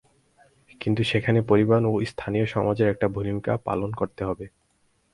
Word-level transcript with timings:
কিন্তু 0.81 1.01
সেখানে 1.03 1.39
পরিবার 1.41 1.81
ও 1.85 1.93
স্থানীয় 2.05 2.45
সমাজের 2.45 2.91
একটা 2.93 3.07
ভূমিকা 3.15 3.53
পালন 3.67 3.89
করতে 3.93 4.21
হবে। 4.25 4.45